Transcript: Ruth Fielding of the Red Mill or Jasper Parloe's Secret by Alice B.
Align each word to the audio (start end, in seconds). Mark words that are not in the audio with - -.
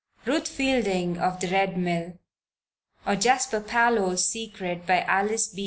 Ruth 0.25 0.47
Fielding 0.47 1.19
of 1.19 1.39
the 1.41 1.47
Red 1.49 1.77
Mill 1.77 2.17
or 3.05 3.15
Jasper 3.15 3.59
Parloe's 3.61 4.25
Secret 4.25 4.87
by 4.87 5.01
Alice 5.03 5.47
B. 5.49 5.59